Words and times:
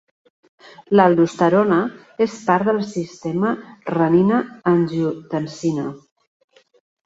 L'aldosterona 0.99 1.77
és 2.27 2.39
part 2.49 2.71
del 2.71 2.81
sistema 2.95 3.53
renina-angiotensina. 3.95 5.89